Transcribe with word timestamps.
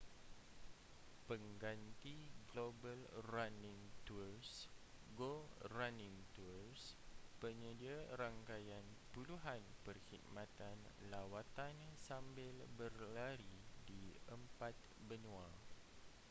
pengganti 1.29 2.15
global 2.49 3.01
running 3.33 3.81
tours 4.07 4.49
go 5.19 5.33
running 5.79 6.15
tours 6.35 6.81
penyedia 7.41 7.97
rangkaian 8.21 8.81
puluhan 9.13 9.61
perkhidmatan 9.85 10.77
lawatan 11.13 11.75
sambil 12.07 12.53
berlari 12.81 13.55
di 13.89 14.03
empat 14.37 14.73
benua 15.09 15.49